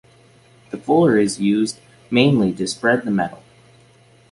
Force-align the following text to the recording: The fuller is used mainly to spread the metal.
The 0.71 0.77
fuller 0.79 1.19
is 1.19 1.39
used 1.39 1.77
mainly 2.09 2.51
to 2.53 2.65
spread 2.65 3.03
the 3.05 3.11
metal. 3.11 3.43